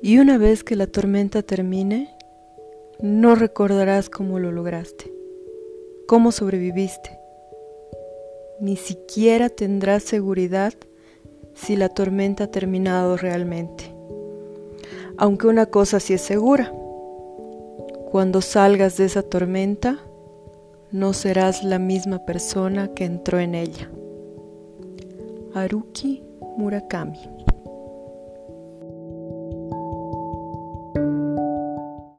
[0.00, 2.14] Y una vez que la tormenta termine,
[3.00, 5.12] no recordarás cómo lo lograste,
[6.06, 7.18] cómo sobreviviste.
[8.60, 10.72] Ni siquiera tendrás seguridad
[11.54, 13.92] si la tormenta ha terminado realmente.
[15.16, 16.72] Aunque una cosa sí es segura,
[18.12, 19.98] cuando salgas de esa tormenta,
[20.92, 23.90] no serás la misma persona que entró en ella.
[25.54, 26.22] Haruki
[26.56, 27.47] Murakami